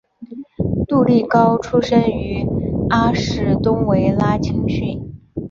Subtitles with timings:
[0.87, 2.43] 杜利高出身于
[2.89, 5.13] 阿士东维拉青训。